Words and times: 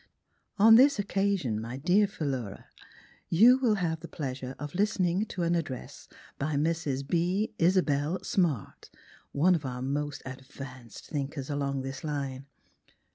''On 0.59 0.77
this 0.77 0.97
occasion, 0.97 1.61
my 1.61 1.77
dear 1.77 2.07
Philura, 2.07 2.45
u 2.49 2.49
Miss 2.49 2.57
Philura 2.57 2.65
you 3.29 3.57
will 3.59 3.75
have 3.75 3.99
the 3.99 4.07
pleasure 4.07 4.55
of 4.57 4.73
listening 4.73 5.27
to 5.27 5.43
an 5.43 5.53
address 5.53 6.07
by 6.39 6.55
Mrs. 6.55 7.05
B. 7.07 7.53
Isabelle 7.59 8.17
Smart, 8.23 8.89
one 9.31 9.53
of 9.53 9.63
our 9.63 9.83
most 9.83 10.23
advanced 10.25 11.05
thinkers 11.05 11.51
along 11.51 11.83
this 11.83 12.03
line. 12.03 12.47